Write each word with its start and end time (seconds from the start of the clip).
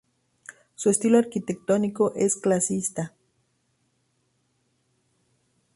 Su 0.73 0.89
estilo 0.89 1.19
arquitectónico 1.19 2.13
es 2.15 2.35
clasicista. 2.35 3.13